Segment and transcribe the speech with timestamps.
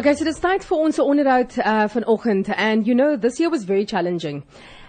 [0.00, 3.66] Okay, so dis tyd vir ons onderhoud uh, vanoggend and you know this year was
[3.70, 4.38] very challenging.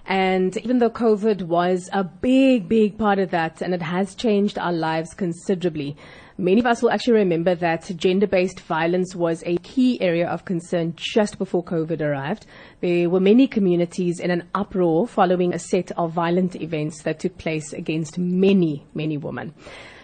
[0.05, 4.57] And even though COVID was a big, big part of that, and it has changed
[4.57, 5.97] our lives considerably,
[6.37, 10.45] many of us will actually remember that gender based violence was a key area of
[10.45, 12.45] concern just before COVID arrived.
[12.79, 17.37] There were many communities in an uproar following a set of violent events that took
[17.37, 19.55] place against many, many women.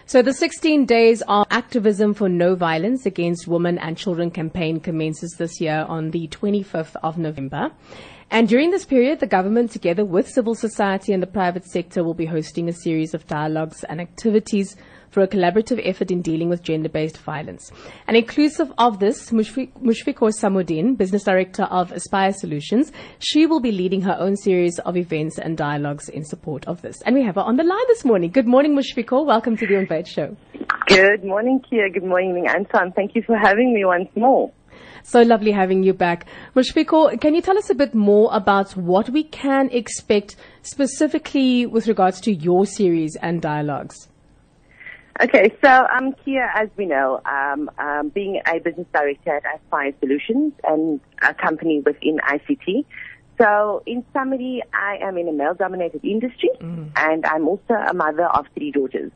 [0.08, 5.34] So the 16 days of activism for no violence against women and children campaign commences
[5.36, 7.72] this year on the 25th of November.
[8.30, 12.12] And during this period, the government, together with civil society and the private sector, will
[12.12, 14.76] be hosting a series of dialogues and activities
[15.08, 17.72] for a collaborative effort in dealing with gender-based violence.
[18.06, 24.02] And inclusive of this, Mushfiqor Samudin, Business Director of Aspire Solutions, she will be leading
[24.02, 27.00] her own series of events and dialogues in support of this.
[27.06, 28.30] And we have her on the line this morning.
[28.30, 29.24] Good morning, Mushfiqor.
[29.24, 30.36] Welcome to the Invade Show.
[30.88, 31.88] Good morning, Kia.
[31.88, 32.92] Good morning, Anton.
[32.94, 34.52] Thank you for having me once more.
[35.02, 36.26] So lovely having you back.
[36.54, 41.88] Mushfiqor, can you tell us a bit more about what we can expect specifically with
[41.88, 44.08] regards to your series and dialogues?
[45.20, 49.42] Okay, so I'm um, Kia, as we know, um, um, being a business director at
[49.56, 52.84] Aspire Solutions and a company within ICT.
[53.36, 56.90] So, in summary, I am in a male-dominated industry, mm.
[56.94, 59.10] and I'm also a mother of three daughters.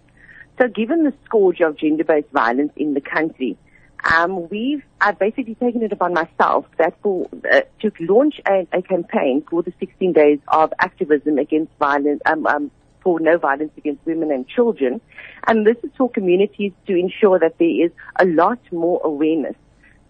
[0.59, 3.57] So, given the scourge of gender-based violence in the country,
[4.05, 8.83] um, we've I've basically taken it upon myself that for uh, to launch a, a,
[8.83, 12.71] campaign for the 16 days of activism against violence, um, um,
[13.03, 15.01] for no violence against women and children.
[15.47, 19.57] And this is for communities to ensure that there is a lot more awareness.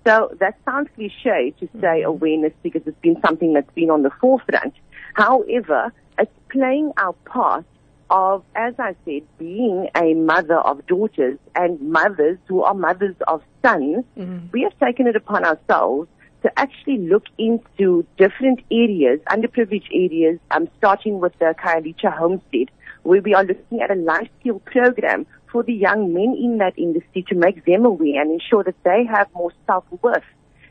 [0.06, 2.09] So that sounds cliche to say mm-hmm.
[2.09, 4.75] awareness because it's been something that's been on the forefront.
[5.15, 7.65] However, it's playing our part
[8.13, 13.43] of, as I said, being a mother of daughters and mothers who are mothers of
[13.65, 14.05] sons.
[14.19, 14.49] Mm-hmm.
[14.53, 16.09] We have taken it upon ourselves
[16.43, 22.71] to actually look into different areas, underprivileged areas, um, starting with the Khayelitsha homestead,
[23.03, 26.78] where we are looking at a life skill program for the young men in that
[26.78, 30.25] industry to make them aware and ensure that they have more self-worth.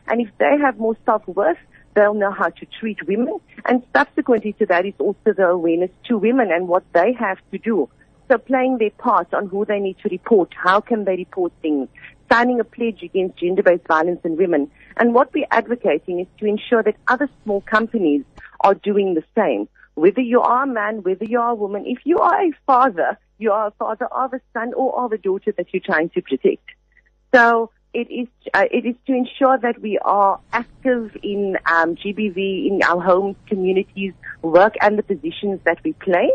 [0.07, 1.57] And if they have more self-worth,
[1.93, 3.39] they'll know how to treat women.
[3.65, 7.57] And subsequently to that is also the awareness to women and what they have to
[7.57, 7.89] do.
[8.29, 11.89] So playing their part on who they need to report, how can they report things,
[12.31, 14.71] signing a pledge against gender-based violence in women.
[14.97, 18.23] And what we're advocating is to ensure that other small companies
[18.61, 21.99] are doing the same whether you are a man, whether you are a woman, if
[22.05, 25.53] you are a father, you are a father of a son or of a daughter
[25.57, 26.63] that you're trying to protect.
[27.33, 32.67] So it is uh, it is to ensure that we are active in um, GBV
[32.67, 36.31] in our homes, communities, work, and the positions that we play,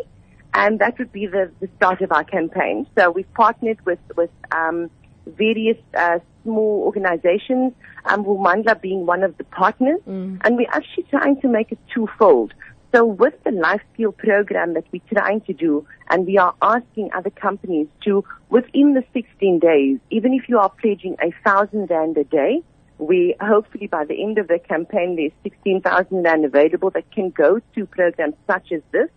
[0.55, 2.87] and that would be the, the start of our campaign.
[2.97, 4.91] So we've partnered with with um,
[5.27, 7.73] various uh, small organizations,
[8.05, 10.39] um, Wumandla being one of the partners, mm.
[10.45, 12.53] and we're actually trying to make it twofold.
[12.97, 17.11] So with the life skill program that we're trying to do, and we are asking
[17.13, 22.17] other companies to, within the 16 days, even if you are pledging a thousand rand
[22.17, 22.63] a day,
[22.97, 27.61] we hopefully by the end of the campaign there's 16,000 rand available that can go
[27.75, 29.11] to programs such as this.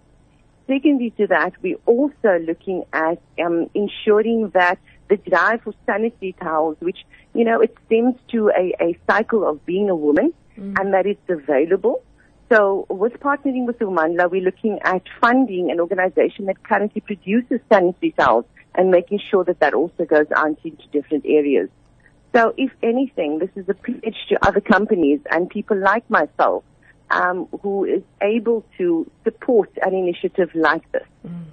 [0.68, 4.78] Secondly to that, we're also looking at um, ensuring that
[5.10, 9.66] the drive for sanitary towels, which, you know, it stems to a, a cycle of
[9.66, 10.78] being a woman mm.
[10.78, 12.04] and that it's available.
[12.50, 18.12] So with partnering with Umandla, we're looking at funding an organization that currently produces sanitary
[18.18, 21.70] towels and making sure that that also goes out into different areas.
[22.34, 26.64] So if anything, this is a pledge to other companies and people like myself
[27.12, 31.08] um, who is able to support an initiative like this.
[31.28, 31.46] Mm.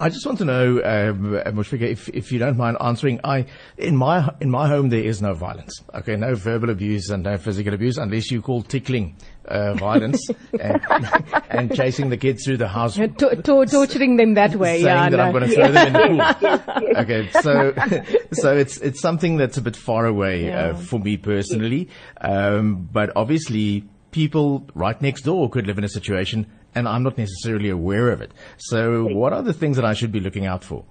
[0.00, 3.96] I just want to know, um, Mushfiqor, if, if you don't mind answering, I, in
[3.96, 5.82] my, in my home there is no violence.
[5.92, 9.16] Okay, no verbal abuse and no physical abuse unless you call tickling,
[9.46, 10.24] uh, violence
[10.60, 10.80] and,
[11.50, 12.94] and, chasing the kids through the house.
[12.94, 15.08] To, to, torturing them that way, saying yeah.
[15.10, 15.22] that no.
[15.24, 16.34] I'm going to throw them in the
[16.74, 16.96] pool.
[16.98, 17.72] okay, so,
[18.32, 20.66] so it's, it's something that's a bit far away, uh, yeah.
[20.68, 21.88] uh, for me personally.
[22.20, 27.18] Um, but obviously people right next door could live in a situation and I'm not
[27.18, 28.32] necessarily aware of it.
[28.56, 30.84] So what are the things that I should be looking out for?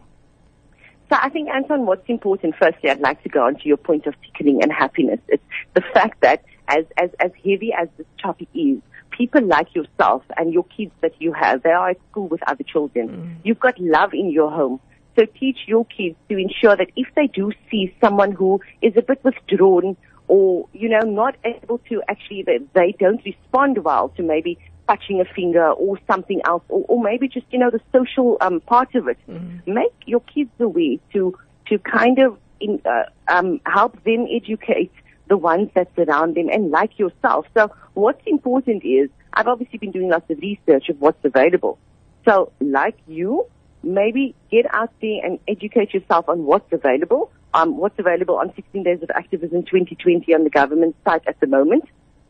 [1.09, 4.07] So I think, Anton, what's important, firstly, I'd like to go on to your point
[4.07, 5.19] of tickling and happiness.
[5.29, 5.43] It's
[5.73, 8.79] the fact that as, as, as heavy as this topic is,
[9.11, 12.63] people like yourself and your kids that you have, they are at school with other
[12.63, 13.07] children.
[13.07, 13.35] Mm.
[13.45, 14.81] You've got love in your home.
[15.17, 19.01] So teach your kids to ensure that if they do see someone who is a
[19.01, 19.95] bit withdrawn
[20.27, 25.21] or, you know, not able to actually, they, they don't respond well to maybe touching
[25.21, 28.95] a finger or something else, or, or maybe just, you know, the social um, part
[28.95, 29.17] of it.
[29.29, 29.73] Mm-hmm.
[29.73, 31.37] Make your kids aware to,
[31.67, 34.91] to kind of in, uh, um, help them educate
[35.27, 37.45] the ones that surround them and like yourself.
[37.53, 41.77] So what's important is I've obviously been doing lots of research of what's available.
[42.25, 43.45] So like you,
[43.83, 47.31] maybe get out there and educate yourself on what's available.
[47.53, 51.47] Um, what's available on 16 Days of Activism 2020 on the government site at the
[51.47, 51.85] moment.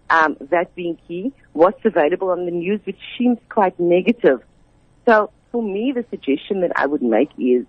[0.09, 1.33] Um, that being key.
[1.53, 4.41] What's available on the news, which seems quite negative.
[5.05, 7.65] So for me, the suggestion that I would make is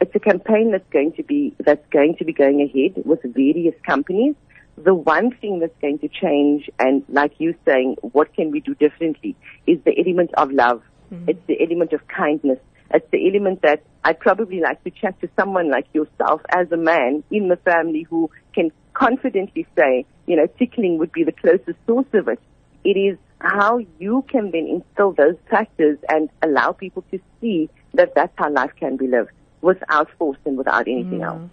[0.00, 3.74] it's a campaign that's going to be that's going to be going ahead with various
[3.86, 4.34] companies.
[4.76, 8.74] The one thing that's going to change, and like you saying, what can we do
[8.74, 9.34] differently,
[9.66, 10.82] is the element of love.
[11.12, 11.30] Mm-hmm.
[11.30, 12.60] It's the element of kindness.
[12.92, 16.76] It's the element that I'd probably like to chat to someone like yourself as a
[16.76, 21.78] man in the family who can confidently say, you know, tickling would be the closest
[21.86, 22.40] source of it.
[22.84, 28.14] It is how you can then instill those factors and allow people to see that
[28.14, 29.30] that's how life can be lived
[29.60, 31.26] without force and without anything mm.
[31.26, 31.50] else.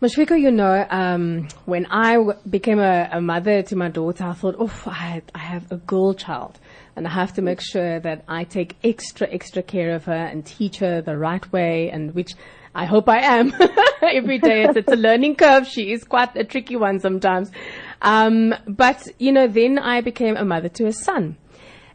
[0.00, 0.36] Mm-hmm.
[0.36, 4.54] You know, um, when I w- became a, a, mother to my daughter, I thought,
[4.58, 6.58] oh, I, I have a girl child
[6.94, 10.46] and I have to make sure that I take extra, extra care of her and
[10.46, 12.32] teach her the right way and which
[12.74, 13.52] I hope I am
[14.02, 14.62] every day.
[14.64, 15.66] It's, it's, a learning curve.
[15.66, 17.50] She is quite a tricky one sometimes.
[18.02, 21.36] Um, but, you know, then I became a mother to a son.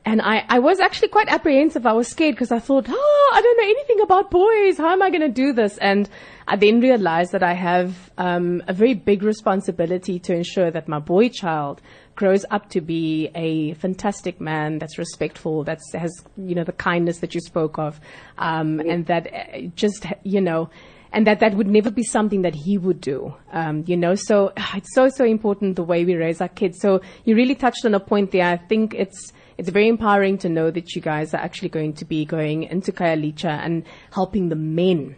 [0.06, 1.86] And I, I was actually quite apprehensive.
[1.86, 4.78] I was scared because I thought, oh, I don't know anything about boys.
[4.78, 5.78] How am I going to do this?
[5.78, 6.10] And
[6.46, 11.00] I then realized that I have um, a very big responsibility to ensure that my
[11.00, 11.82] boy child
[12.16, 17.20] grows up to be a fantastic man that's respectful, that has, you know, the kindness
[17.20, 18.00] that you spoke of,
[18.38, 20.70] um, and that uh, just, you know,
[21.14, 23.34] and that that would never be something that he would do.
[23.52, 26.80] Um, you know, so it's so so important the way we raise our kids.
[26.82, 28.46] So you really touched on a point there.
[28.46, 32.06] I think it's it's very empowering to know that you guys are actually going to
[32.06, 35.16] be going into Khayelitsha and helping the men.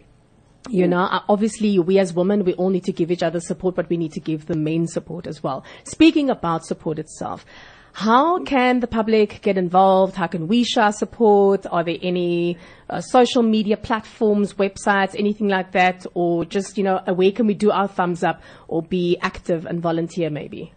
[0.68, 3.76] You know, uh, obviously we as women, we all need to give each other support,
[3.76, 5.64] but we need to give the men support as well.
[5.84, 7.46] Speaking about support itself,
[7.92, 10.16] how can the public get involved?
[10.16, 11.64] How can we share support?
[11.70, 12.58] Are there any
[12.90, 16.04] uh, social media platforms, websites, anything like that?
[16.12, 19.80] Or just, you know, where can we do our thumbs up or be active and
[19.80, 20.74] volunteer maybe?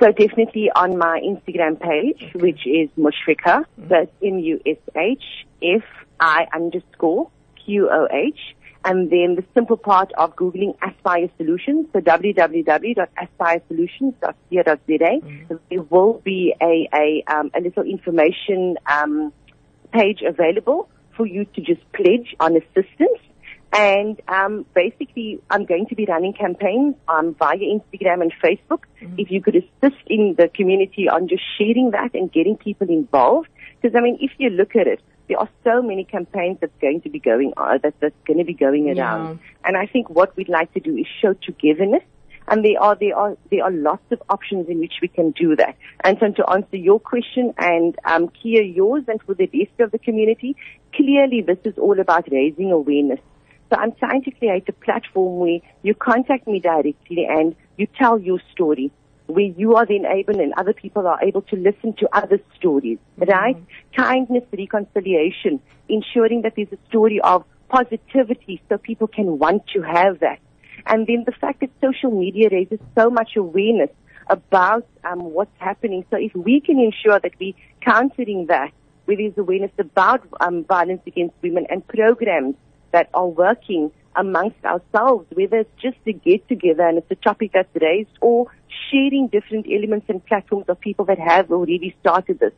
[0.00, 3.88] So definitely on my Instagram page, which is Mushfiqah, mm-hmm.
[3.88, 4.86] that's M-U-S-H-F-I
[6.54, 7.28] underscore
[7.64, 8.56] Q-O-H.
[8.84, 14.50] And then the simple part of Googling Aspire Solutions, so www.aspiresolutions.co.za.
[14.50, 15.54] Mm-hmm.
[15.70, 19.32] There will be a, a, um, a little information um,
[19.92, 23.20] page available for you to just pledge on assistance.
[23.72, 28.82] And um, basically, I'm going to be running campaigns um, via Instagram and Facebook.
[29.00, 29.14] Mm-hmm.
[29.16, 33.48] If you could assist in the community on just sharing that and getting people involved,
[33.80, 37.00] because I mean, if you look at it, there are so many campaigns that's going
[37.02, 39.38] to be going on, that, that's going to be going around.
[39.38, 39.68] Yeah.
[39.68, 42.02] And I think what we'd like to do is show togetherness.
[42.48, 45.56] And there are, there are, there are lots of options in which we can do
[45.56, 45.76] that.
[46.04, 49.92] And so to answer your question and, um, Kia yours and for the rest of
[49.92, 50.56] the community,
[50.92, 53.20] clearly this is all about raising awareness
[53.72, 58.18] so I'm trying to create a platform where you contact me directly and you tell
[58.18, 58.92] your story,
[59.28, 62.98] where you are then able and other people are able to listen to other stories,
[63.18, 63.30] mm-hmm.
[63.30, 63.56] right?
[63.96, 65.58] Kindness, reconciliation,
[65.88, 70.38] ensuring that there's a story of positivity so people can want to have that.
[70.84, 73.88] And then the fact that social media raises so much awareness
[74.28, 76.04] about um, what's happening.
[76.10, 78.70] So if we can ensure that we're countering that,
[79.06, 82.54] where there's awareness about um, violence against women and programs
[82.92, 87.50] that are working amongst ourselves, whether it's just to get together and it's a topic
[87.54, 88.46] that's raised or
[88.90, 92.52] sharing different elements and platforms of people that have already started this.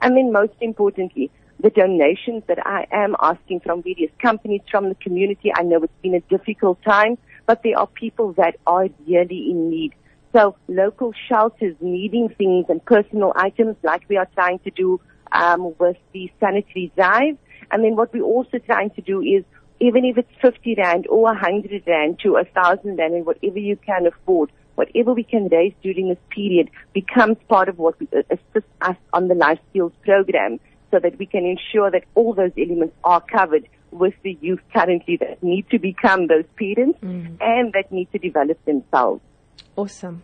[0.00, 4.94] And then most importantly, the donations that I am asking from various companies, from the
[4.94, 5.52] community.
[5.54, 9.68] I know it's been a difficult time, but there are people that are really in
[9.68, 9.94] need.
[10.32, 15.00] So local shelters needing things and personal items like we are trying to do
[15.32, 17.36] um, with the sanitary drive.
[17.70, 19.44] And then what we're also trying to do is
[19.80, 23.76] even if it's 50 rand or 100 rand to a 1000 rand and whatever you
[23.76, 28.22] can afford, whatever we can raise during this period becomes part of what we uh,
[28.30, 30.60] assist us on the life skills program
[30.90, 35.16] so that we can ensure that all those elements are covered with the youth currently
[35.16, 37.36] that need to become those parents mm.
[37.40, 39.20] and that need to develop themselves.
[39.76, 40.22] Awesome.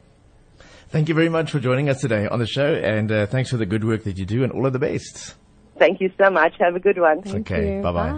[0.88, 3.56] Thank you very much for joining us today on the show and uh, thanks for
[3.56, 5.34] the good work that you do and all of the best.
[5.78, 6.54] Thank you so much.
[6.60, 7.22] Have a good one.
[7.22, 7.80] Thank okay.
[7.80, 8.14] Bye bye.